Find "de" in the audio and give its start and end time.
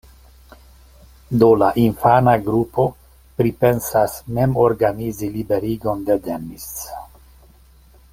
6.09-6.17